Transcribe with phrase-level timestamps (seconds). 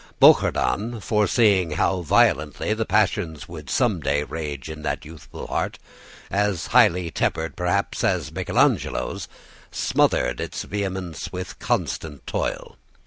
[0.19, 5.77] Bouchardon, foreseeing how violently the passions would some day rage in that youthful heart,
[6.31, 9.27] as highly tempered perhaps as Michelangelo's,
[9.69, 12.77] smothered its vehemence with constant toil.